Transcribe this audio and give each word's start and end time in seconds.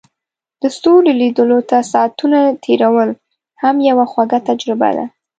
د 0.61 0.63
ستورو 0.75 1.09
لیدو 1.19 1.59
ته 1.69 1.77
ساعتونه 1.91 2.39
تیرول 2.63 3.09
هم 3.61 3.75
یوه 3.89 4.05
خوږه 4.11 4.39
تجربه 4.47 4.89
ده. 4.97 5.05